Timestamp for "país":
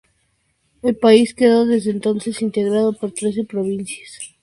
0.97-1.35